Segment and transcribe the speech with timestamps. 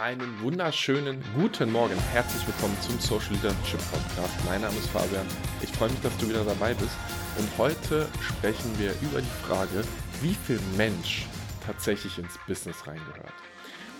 [0.00, 1.98] Einen wunderschönen guten Morgen.
[2.12, 4.44] Herzlich willkommen zum Social Leadership Podcast.
[4.44, 5.26] Mein Name ist Fabian.
[5.60, 6.96] Ich freue mich, dass du wieder dabei bist.
[7.36, 9.82] Und heute sprechen wir über die Frage,
[10.22, 11.26] wie viel Mensch
[11.66, 13.32] tatsächlich ins Business reingehört.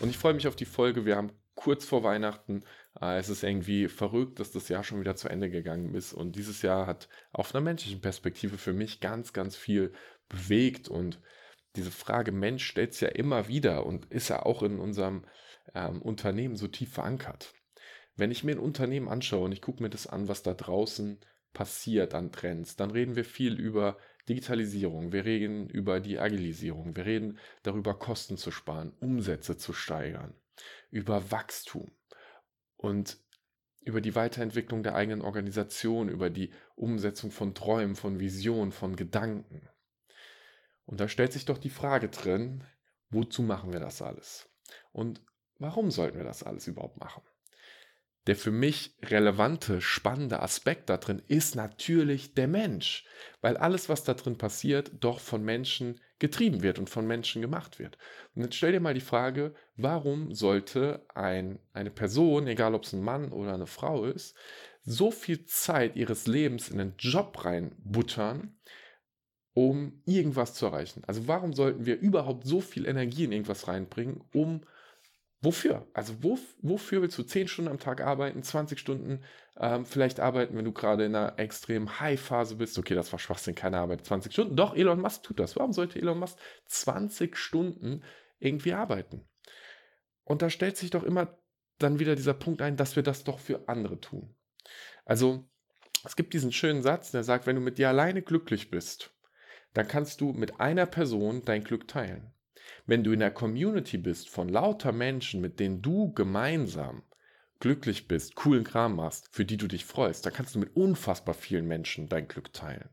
[0.00, 1.04] Und ich freue mich auf die Folge.
[1.04, 2.62] Wir haben kurz vor Weihnachten.
[3.00, 6.12] Äh, es ist irgendwie verrückt, dass das Jahr schon wieder zu Ende gegangen ist.
[6.12, 9.92] Und dieses Jahr hat auf einer menschlichen Perspektive für mich ganz, ganz viel
[10.28, 10.86] bewegt.
[10.88, 11.18] Und
[11.74, 15.24] diese Frage Mensch stellt es ja immer wieder und ist ja auch in unserem
[15.74, 17.54] ähm, Unternehmen so tief verankert.
[18.16, 21.20] Wenn ich mir ein Unternehmen anschaue und ich gucke mir das an, was da draußen
[21.52, 23.96] passiert an Trends, dann reden wir viel über
[24.28, 30.34] Digitalisierung, wir reden über die Agilisierung, wir reden darüber, Kosten zu sparen, Umsätze zu steigern,
[30.90, 31.90] über Wachstum
[32.76, 33.18] und
[33.80, 39.68] über die Weiterentwicklung der eigenen Organisation, über die Umsetzung von Träumen, von Visionen, von Gedanken.
[40.84, 42.64] Und da stellt sich doch die Frage drin,
[43.08, 44.50] wozu machen wir das alles?
[44.92, 45.22] Und
[45.58, 47.22] warum sollten wir das alles überhaupt machen?
[48.26, 53.06] Der für mich relevante, spannende Aspekt da drin ist natürlich der Mensch,
[53.40, 57.78] weil alles, was da drin passiert, doch von Menschen getrieben wird und von Menschen gemacht
[57.78, 57.96] wird.
[58.34, 62.92] Und jetzt stell dir mal die Frage, warum sollte ein, eine Person, egal ob es
[62.92, 64.36] ein Mann oder eine Frau ist,
[64.82, 68.58] so viel Zeit ihres Lebens in einen Job reinbuttern,
[69.54, 71.02] um irgendwas zu erreichen?
[71.06, 74.66] Also warum sollten wir überhaupt so viel Energie in irgendwas reinbringen, um
[75.40, 75.86] Wofür?
[75.92, 79.22] Also wo, wofür willst du 10 Stunden am Tag arbeiten, 20 Stunden
[79.56, 82.76] ähm, vielleicht arbeiten, wenn du gerade in einer extrem High-Phase bist?
[82.76, 84.56] Okay, das war Schwachsinn, keine Arbeit, 20 Stunden.
[84.56, 85.54] Doch, Elon Musk tut das.
[85.54, 88.02] Warum sollte Elon Musk 20 Stunden
[88.40, 89.28] irgendwie arbeiten?
[90.24, 91.38] Und da stellt sich doch immer
[91.78, 94.34] dann wieder dieser Punkt ein, dass wir das doch für andere tun.
[95.04, 95.48] Also
[96.04, 99.14] es gibt diesen schönen Satz, der sagt, wenn du mit dir alleine glücklich bist,
[99.72, 102.32] dann kannst du mit einer Person dein Glück teilen.
[102.86, 107.02] Wenn du in der Community bist von lauter Menschen, mit denen du gemeinsam
[107.60, 111.34] glücklich bist, coolen Kram machst, für die du dich freust, dann kannst du mit unfassbar
[111.34, 112.88] vielen Menschen dein Glück teilen.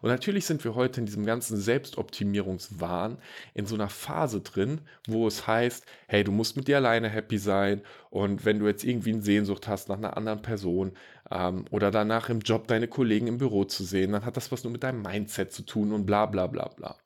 [0.00, 3.18] Und natürlich sind wir heute in diesem ganzen Selbstoptimierungswahn
[3.54, 7.38] in so einer Phase drin, wo es heißt, hey, du musst mit dir alleine happy
[7.38, 10.92] sein und wenn du jetzt irgendwie eine Sehnsucht hast nach einer anderen Person
[11.30, 14.64] ähm, oder danach im Job deine Kollegen im Büro zu sehen, dann hat das was
[14.64, 16.96] nur mit deinem Mindset zu tun und bla bla bla bla.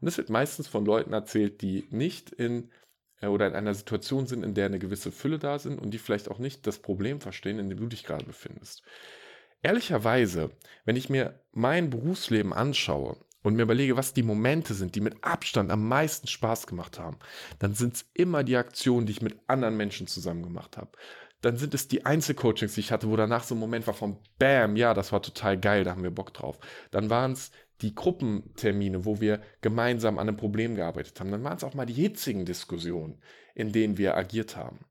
[0.00, 2.70] Und das wird meistens von Leuten erzählt, die nicht in
[3.20, 5.98] äh, oder in einer Situation sind, in der eine gewisse Fülle da sind und die
[5.98, 8.82] vielleicht auch nicht das Problem verstehen, in dem du dich gerade befindest.
[9.62, 10.50] Ehrlicherweise,
[10.84, 15.24] wenn ich mir mein Berufsleben anschaue und mir überlege, was die Momente sind, die mit
[15.24, 17.18] Abstand am meisten Spaß gemacht haben,
[17.58, 20.90] dann sind es immer die Aktionen, die ich mit anderen Menschen zusammen gemacht habe.
[21.42, 24.18] Dann sind es die Einzelcoachings, die ich hatte, wo danach so ein Moment war von
[24.38, 26.58] Bam, ja, das war total geil, da haben wir Bock drauf.
[26.90, 27.50] Dann waren es
[27.82, 31.30] die Gruppentermine, wo wir gemeinsam an einem Problem gearbeitet haben.
[31.30, 33.20] Dann waren es auch mal die hitzigen Diskussionen,
[33.54, 34.86] in denen wir agiert haben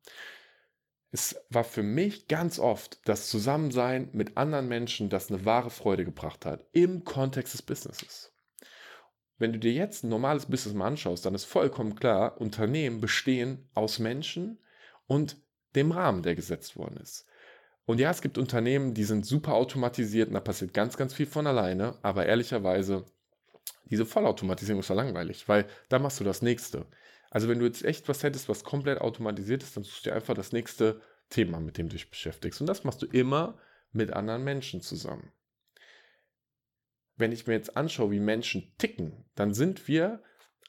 [1.15, 6.03] es war für mich ganz oft das Zusammensein mit anderen Menschen, das eine wahre Freude
[6.03, 8.33] gebracht hat im Kontext des Businesses.
[9.37, 13.69] Wenn du dir jetzt ein normales Business mal anschaust, dann ist vollkommen klar, Unternehmen bestehen
[13.73, 14.59] aus Menschen
[15.07, 15.37] und
[15.75, 17.25] dem Rahmen, der gesetzt worden ist.
[17.85, 21.27] Und ja, es gibt Unternehmen, die sind super automatisiert und da passiert ganz, ganz viel
[21.27, 23.05] von alleine, aber ehrlicherweise,
[23.85, 26.87] diese Vollautomatisierung ist ja langweilig, weil da machst du das nächste.
[27.29, 30.15] Also wenn du jetzt echt was hättest, was komplett automatisiert ist, dann suchst du dir
[30.15, 32.61] einfach das nächste Thema, mit dem du dich beschäftigst.
[32.61, 33.59] Und das machst du immer
[33.91, 35.31] mit anderen Menschen zusammen.
[37.17, 40.23] Wenn ich mir jetzt anschaue, wie Menschen ticken, dann sind wir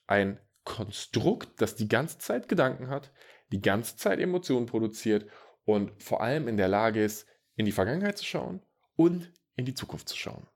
[0.06, 3.12] ein Konstrukt, das die ganze Zeit Gedanken hat,
[3.52, 5.30] die ganze Zeit Emotionen produziert
[5.64, 8.62] und vor allem in der Lage ist, in die Vergangenheit zu schauen
[8.96, 10.46] und in die Zukunft zu schauen.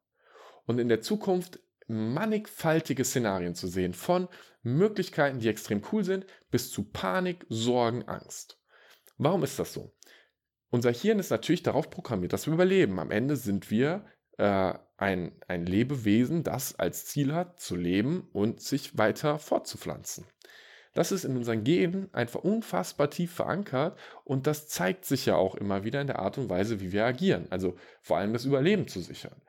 [0.66, 4.28] Und in der Zukunft mannigfaltige Szenarien zu sehen, von
[4.62, 8.60] Möglichkeiten, die extrem cool sind, bis zu Panik, Sorgen, Angst.
[9.18, 9.92] Warum ist das so?
[10.70, 13.00] Unser Hirn ist natürlich darauf programmiert, dass wir überleben.
[13.00, 14.04] Am Ende sind wir
[14.38, 20.26] äh, ein, ein Lebewesen, das als Ziel hat, zu leben und sich weiter fortzupflanzen.
[20.92, 25.54] Das ist in unseren Genen einfach unfassbar tief verankert und das zeigt sich ja auch
[25.54, 27.46] immer wieder in der Art und Weise, wie wir agieren.
[27.50, 29.40] Also vor allem das Überleben zu sichern.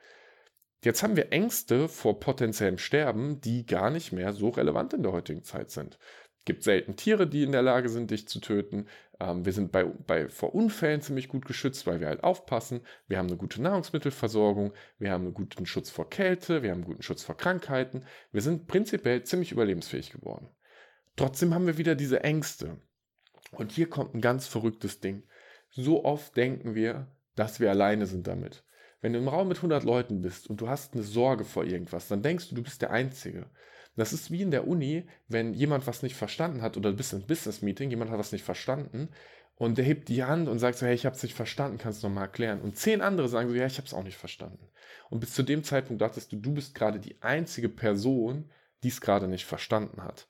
[0.83, 5.11] Jetzt haben wir Ängste vor potenziellem Sterben, die gar nicht mehr so relevant in der
[5.11, 5.97] heutigen Zeit sind.
[6.39, 8.87] Es gibt selten Tiere, die in der Lage sind, dich zu töten.
[9.19, 12.81] Ähm, wir sind bei, bei, vor Unfällen ziemlich gut geschützt, weil wir halt aufpassen.
[13.07, 16.87] Wir haben eine gute Nahrungsmittelversorgung, wir haben einen guten Schutz vor Kälte, wir haben einen
[16.87, 18.05] guten Schutz vor Krankheiten.
[18.31, 20.49] Wir sind prinzipiell ziemlich überlebensfähig geworden.
[21.15, 22.79] Trotzdem haben wir wieder diese Ängste.
[23.51, 25.23] Und hier kommt ein ganz verrücktes Ding.
[25.69, 28.63] So oft denken wir, dass wir alleine sind damit.
[29.01, 32.07] Wenn du im Raum mit 100 Leuten bist und du hast eine Sorge vor irgendwas,
[32.07, 33.49] dann denkst du, du bist der Einzige.
[33.95, 37.13] Das ist wie in der Uni, wenn jemand was nicht verstanden hat oder du bist
[37.13, 39.09] im Business-Meeting, jemand hat was nicht verstanden
[39.55, 42.01] und der hebt die Hand und sagt so, hey, ich habe es nicht verstanden, kannst
[42.01, 42.61] du nochmal erklären.
[42.61, 44.67] Und zehn andere sagen so, ja, ich habe es auch nicht verstanden.
[45.09, 48.49] Und bis zu dem Zeitpunkt dachtest du, du bist gerade die einzige Person,
[48.83, 50.27] die es gerade nicht verstanden hat.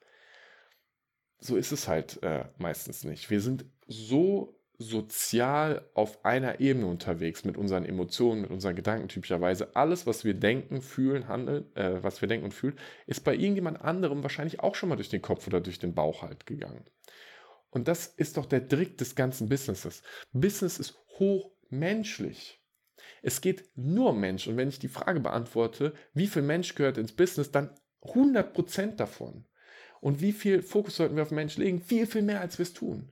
[1.42, 3.30] So ist es halt äh, meistens nicht.
[3.30, 9.76] Wir sind so sozial auf einer Ebene unterwegs mit unseren Emotionen, mit unseren Gedanken typischerweise.
[9.76, 12.78] Alles, was wir denken, fühlen, handeln, äh, was wir denken und fühlen,
[13.08, 16.22] ist bei irgendjemand anderem wahrscheinlich auch schon mal durch den Kopf oder durch den Bauch
[16.22, 16.86] halt gegangen.
[17.72, 20.04] Und das ist doch der Trick des ganzen Businesses.
[20.34, 22.62] Business ist hochmenschlich.
[23.24, 24.48] Es geht nur um Mensch.
[24.48, 27.74] Und wenn ich die Frage beantworte, wie viel Mensch gehört ins Business, dann
[28.04, 29.46] 100% davon.
[30.02, 31.80] Und wie viel Fokus sollten wir auf Mensch legen?
[31.80, 33.10] Viel, viel mehr, als wir es tun.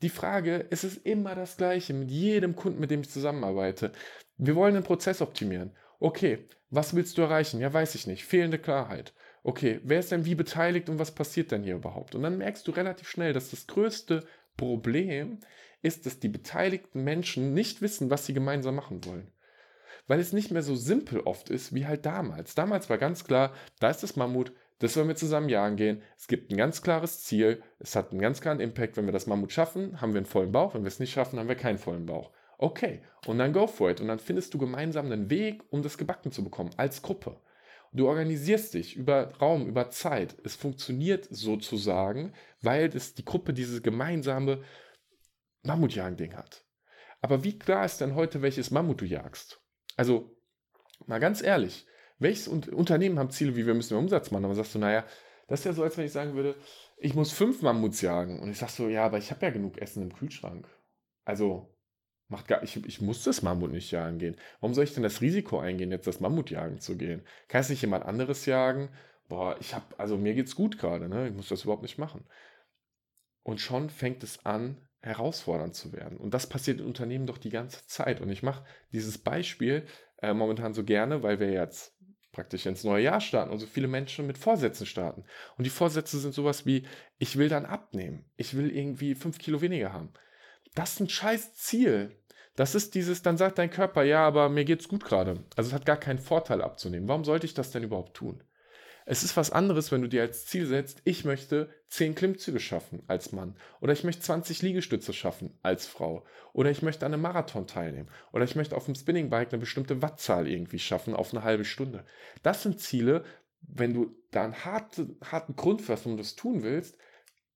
[0.00, 3.92] Die Frage, es ist immer das Gleiche mit jedem Kunden, mit dem ich zusammenarbeite.
[4.38, 5.72] Wir wollen den Prozess optimieren.
[5.98, 7.60] Okay, was willst du erreichen?
[7.60, 8.24] Ja, weiß ich nicht.
[8.24, 9.12] Fehlende Klarheit.
[9.42, 12.14] Okay, wer ist denn wie beteiligt und was passiert denn hier überhaupt?
[12.14, 14.24] Und dann merkst du relativ schnell, dass das größte
[14.56, 15.40] Problem
[15.82, 19.32] ist, dass die beteiligten Menschen nicht wissen, was sie gemeinsam machen wollen.
[20.06, 22.54] Weil es nicht mehr so simpel oft ist wie halt damals.
[22.54, 26.02] Damals war ganz klar, da ist das Mammut, das wollen wir zusammen jagen gehen.
[26.18, 27.62] Es gibt ein ganz klares Ziel.
[27.78, 28.96] Es hat einen ganz klaren Impact.
[28.96, 30.74] Wenn wir das Mammut schaffen, haben wir einen vollen Bauch.
[30.74, 32.32] Wenn wir es nicht schaffen, haben wir keinen vollen Bauch.
[32.56, 33.02] Okay.
[33.26, 34.00] Und dann go for it.
[34.00, 37.38] Und dann findest du gemeinsam einen Weg, um das gebacken zu bekommen, als Gruppe.
[37.92, 40.34] Du organisierst dich über Raum, über Zeit.
[40.44, 42.32] Es funktioniert sozusagen,
[42.62, 44.62] weil das die Gruppe dieses gemeinsame
[45.64, 46.64] Mammutjagen-Ding hat.
[47.20, 49.60] Aber wie klar ist denn heute, welches Mammut du jagst?
[49.96, 50.34] Also,
[51.06, 51.86] mal ganz ehrlich,
[52.20, 54.44] welches Unternehmen haben Ziele, wie wir müssen mehr Umsatz machen?
[54.44, 55.04] Aber sagst du, naja,
[55.48, 56.54] das ist ja so, als wenn ich sagen würde,
[56.98, 58.38] ich muss fünf Mammuts jagen.
[58.40, 60.68] Und ich sag so, ja, aber ich habe ja genug Essen im Kühlschrank.
[61.24, 61.74] Also,
[62.28, 64.36] macht gar, ich, ich muss das Mammut nicht jagen gehen.
[64.60, 67.22] Warum soll ich denn das Risiko eingehen, jetzt das Mammut jagen zu gehen?
[67.48, 68.90] Kann es nicht jemand anderes jagen?
[69.28, 71.28] Boah, ich habe, also mir geht's gut gerade, ne?
[71.28, 72.24] Ich muss das überhaupt nicht machen.
[73.42, 76.18] Und schon fängt es an, herausfordernd zu werden.
[76.18, 78.20] Und das passiert in Unternehmen doch die ganze Zeit.
[78.20, 79.86] Und ich mache dieses Beispiel
[80.20, 81.94] äh, momentan so gerne, weil wir jetzt
[82.32, 85.24] praktisch ins neue Jahr starten und so viele Menschen mit Vorsätzen starten.
[85.56, 86.86] Und die Vorsätze sind sowas wie,
[87.18, 90.12] ich will dann abnehmen, ich will irgendwie fünf Kilo weniger haben.
[90.74, 92.16] Das ist ein scheiß Ziel.
[92.54, 95.44] Das ist dieses, dann sagt dein Körper, ja, aber mir geht's gut gerade.
[95.56, 97.08] Also es hat gar keinen Vorteil abzunehmen.
[97.08, 98.42] Warum sollte ich das denn überhaupt tun?
[99.12, 103.02] Es ist was anderes, wenn du dir als Ziel setzt, ich möchte 10 Klimmzüge schaffen
[103.08, 107.22] als Mann oder ich möchte 20 Liegestütze schaffen als Frau oder ich möchte an einem
[107.22, 111.42] Marathon teilnehmen oder ich möchte auf dem Spinningbike eine bestimmte Wattzahl irgendwie schaffen auf eine
[111.42, 112.04] halbe Stunde.
[112.44, 113.24] Das sind Ziele,
[113.62, 116.96] wenn du da einen harten, harten Grund hast und das tun willst,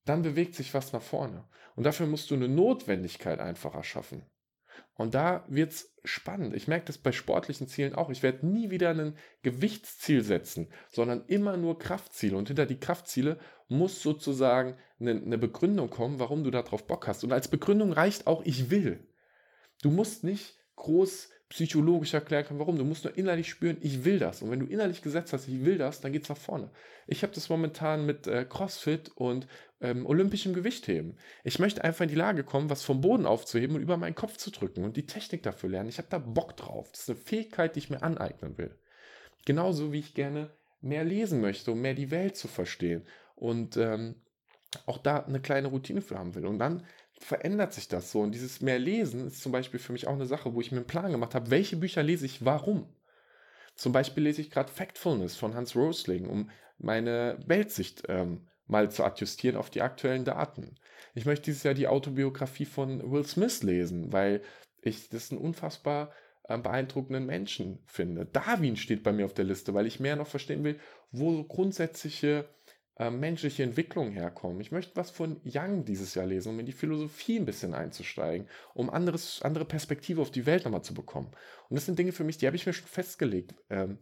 [0.06, 1.44] dann bewegt sich was nach vorne.
[1.76, 4.26] Und dafür musst du eine Notwendigkeit einfach erschaffen.
[4.96, 6.54] Und da wird es spannend.
[6.54, 8.10] Ich merke das bei sportlichen Zielen auch.
[8.10, 12.36] Ich werde nie wieder ein Gewichtsziel setzen, sondern immer nur Kraftziele.
[12.36, 13.38] Und hinter die Kraftziele
[13.68, 17.24] muss sozusagen eine, eine Begründung kommen, warum du darauf Bock hast.
[17.24, 19.06] Und als Begründung reicht auch, ich will.
[19.82, 22.76] Du musst nicht groß psychologisch erklären können, warum.
[22.76, 24.42] Du musst nur innerlich spüren, ich will das.
[24.42, 26.68] Und wenn du innerlich gesetzt hast, ich will das, dann geht es nach vorne.
[27.06, 29.46] Ich habe das momentan mit äh, CrossFit und
[29.80, 31.16] ähm, olympischem Gewichtheben.
[31.44, 34.36] Ich möchte einfach in die Lage kommen, was vom Boden aufzuheben und über meinen Kopf
[34.36, 35.88] zu drücken und die Technik dafür lernen.
[35.88, 36.90] Ich habe da Bock drauf.
[36.90, 38.76] Das ist eine Fähigkeit, die ich mir aneignen will.
[39.44, 40.50] Genauso wie ich gerne
[40.80, 43.06] mehr lesen möchte, um mehr die Welt zu verstehen.
[43.36, 44.16] Und ähm,
[44.86, 46.46] auch da eine kleine Routine für haben will.
[46.46, 46.84] Und dann
[47.24, 48.20] verändert sich das so.
[48.20, 50.78] Und dieses mehr Lesen ist zum Beispiel für mich auch eine Sache, wo ich mir
[50.78, 52.86] einen Plan gemacht habe, welche Bücher lese ich, warum.
[53.74, 59.04] Zum Beispiel lese ich gerade Factfulness von Hans Rosling, um meine Weltsicht ähm, mal zu
[59.04, 60.76] adjustieren auf die aktuellen Daten.
[61.14, 64.42] Ich möchte dieses Jahr die Autobiografie von Will Smith lesen, weil
[64.82, 66.12] ich das einen unfassbar
[66.44, 68.26] äh, beeindruckenden Menschen finde.
[68.26, 70.78] Darwin steht bei mir auf der Liste, weil ich mehr noch verstehen will,
[71.10, 72.48] wo so grundsätzliche
[72.96, 74.60] äh, menschliche Entwicklung herkommen.
[74.60, 78.48] Ich möchte was von Young dieses Jahr lesen, um in die Philosophie ein bisschen einzusteigen,
[78.72, 81.28] um anderes, andere Perspektive auf die Welt nochmal zu bekommen.
[81.68, 83.54] Und das sind Dinge für mich, die habe ich mir schon festgelegt.
[83.68, 83.98] Ähm,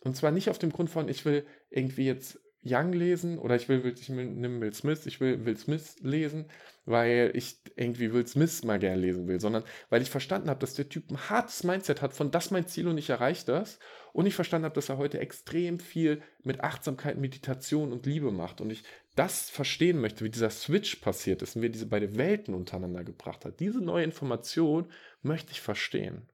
[0.00, 3.68] und zwar nicht auf dem Grund von, ich will irgendwie jetzt Young lesen oder ich
[3.68, 6.46] will, ich will Will Smith, ich will Will Smith lesen,
[6.84, 10.74] weil ich irgendwie Will Smith mal gerne lesen will, sondern weil ich verstanden habe, dass
[10.74, 13.78] der Typ ein hartes Mindset hat von das mein Ziel und ich erreiche das
[14.12, 18.60] und ich verstanden habe, dass er heute extrem viel mit Achtsamkeit, Meditation und Liebe macht
[18.60, 18.82] und ich
[19.14, 23.44] das verstehen möchte, wie dieser Switch passiert ist und wie diese beide Welten untereinander gebracht
[23.44, 23.60] hat.
[23.60, 24.90] Diese neue Information
[25.22, 26.28] möchte ich verstehen.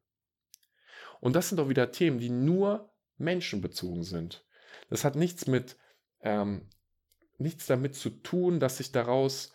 [1.20, 4.44] Und das sind auch wieder Themen, die nur menschenbezogen sind.
[4.90, 5.76] Das hat nichts mit
[6.22, 6.62] ähm,
[7.38, 9.52] nichts damit zu tun, dass ich daraus,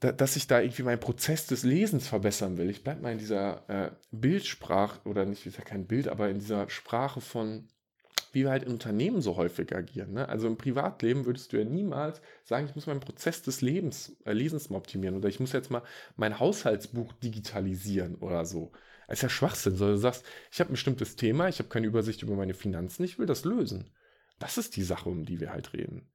[0.00, 2.70] da, dass ich da irgendwie meinen Prozess des Lesens verbessern will.
[2.70, 6.38] Ich bleibe mal in dieser äh, Bildsprache, oder nicht, ist ja kein Bild, aber in
[6.38, 7.68] dieser Sprache von,
[8.32, 10.12] wie wir halt in Unternehmen so häufig agieren.
[10.12, 10.28] Ne?
[10.28, 14.32] Also im Privatleben würdest du ja niemals sagen, ich muss meinen Prozess des Lebens, äh,
[14.32, 15.82] Lesens mal optimieren oder ich muss jetzt mal
[16.16, 18.72] mein Haushaltsbuch digitalisieren oder so.
[19.08, 21.86] Das ist ja Schwachsinn, sondern du sagst, ich habe ein bestimmtes Thema, ich habe keine
[21.86, 23.88] Übersicht über meine Finanzen, ich will das lösen.
[24.38, 26.10] Das ist die Sache, um die wir halt reden.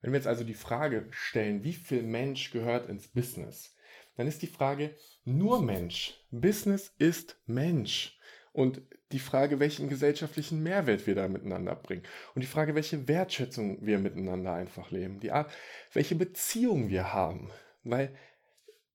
[0.00, 3.74] Wenn wir jetzt also die Frage stellen, wie viel Mensch gehört ins Business,
[4.16, 6.14] dann ist die Frage nur Mensch.
[6.30, 8.18] Business ist Mensch.
[8.52, 12.02] Und die Frage, welchen gesellschaftlichen Mehrwert wir da miteinander bringen.
[12.34, 15.20] Und die Frage, welche Wertschätzung wir miteinander einfach leben.
[15.20, 15.52] Die Art,
[15.92, 17.50] welche Beziehung wir haben.
[17.84, 18.14] Weil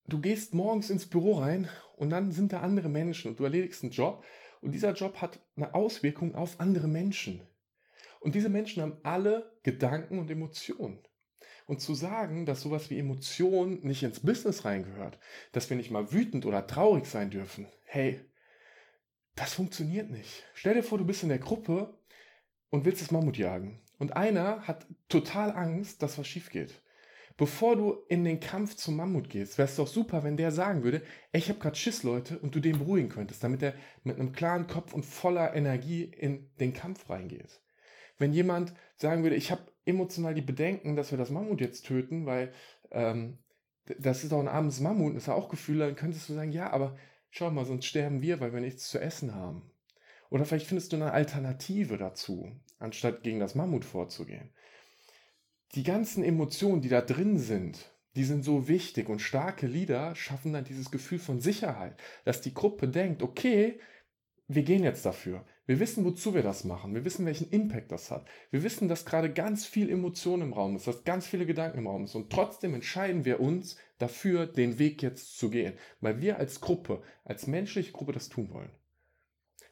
[0.06, 3.82] du gehst morgens ins Büro rein und dann sind da andere Menschen und du erledigst
[3.82, 4.24] einen Job
[4.60, 7.40] und dieser Job hat eine Auswirkung auf andere Menschen.
[8.20, 10.98] Und diese Menschen haben alle Gedanken und Emotionen.
[11.66, 15.18] Und zu sagen, dass sowas wie Emotion nicht ins Business reingehört,
[15.52, 18.20] dass wir nicht mal wütend oder traurig sein dürfen, hey,
[19.34, 20.44] das funktioniert nicht.
[20.54, 21.98] Stell dir vor, du bist in der Gruppe
[22.70, 23.82] und willst das Mammut jagen.
[23.98, 26.82] Und einer hat total Angst, dass was schief geht.
[27.36, 30.82] Bevor du in den Kampf zum Mammut gehst, wäre es doch super, wenn der sagen
[30.84, 34.18] würde, ey, ich habe gerade Schiss, Leute, und du den beruhigen könntest, damit er mit
[34.18, 37.60] einem klaren Kopf und voller Energie in den Kampf reingeht.
[38.18, 42.26] Wenn jemand sagen würde, ich habe emotional die Bedenken, dass wir das Mammut jetzt töten,
[42.26, 42.52] weil
[42.90, 43.38] ähm,
[43.98, 46.70] das ist doch ein armes Mammut, ist ja auch Gefühl, dann könntest du sagen, ja,
[46.70, 46.96] aber
[47.30, 49.70] schau mal, sonst sterben wir, weil wir nichts zu essen haben.
[50.30, 54.50] Oder vielleicht findest du eine Alternative dazu, anstatt gegen das Mammut vorzugehen.
[55.74, 60.52] Die ganzen Emotionen, die da drin sind, die sind so wichtig und starke Lieder schaffen
[60.52, 63.78] dann dieses Gefühl von Sicherheit, dass die Gruppe denkt, okay,
[64.48, 65.44] wir gehen jetzt dafür.
[65.66, 66.94] Wir wissen, wozu wir das machen.
[66.94, 68.26] Wir wissen, welchen Impact das hat.
[68.52, 71.88] Wir wissen, dass gerade ganz viel Emotion im Raum ist, dass ganz viele Gedanken im
[71.88, 72.14] Raum ist.
[72.14, 75.74] Und trotzdem entscheiden wir uns dafür, den Weg jetzt zu gehen.
[76.00, 78.70] Weil wir als Gruppe, als menschliche Gruppe das tun wollen.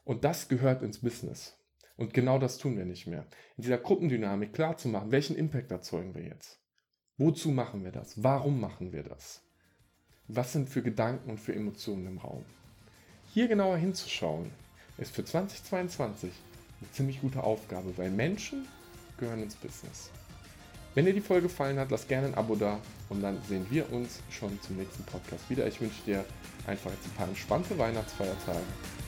[0.02, 1.57] Und das gehört ins Business.
[1.97, 3.26] Und genau das tun wir nicht mehr.
[3.57, 6.61] In dieser Gruppendynamik klar zu machen, welchen Impact erzeugen wir jetzt?
[7.16, 8.25] Wozu machen wir das?
[8.25, 9.43] Warum machen wir das?
[10.26, 12.45] Was sind für Gedanken und für Emotionen im Raum?
[13.33, 14.50] Hier genauer hinzuschauen,
[14.99, 16.31] ist für 2022
[16.81, 18.67] eine ziemlich gute Aufgabe, weil Menschen
[19.19, 20.11] gehören ins Business.
[20.95, 23.93] Wenn dir die Folge gefallen hat, lass gerne ein Abo da und dann sehen wir
[23.93, 25.67] uns schon zum nächsten Podcast wieder.
[25.67, 26.25] Ich wünsche dir
[26.67, 28.63] einfach jetzt ein paar entspannte Weihnachtsfeiertage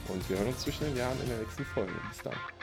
[0.09, 1.93] und wir hören uns zwischen den Jahren in der nächsten Folge.
[2.11, 2.56] Bis dann.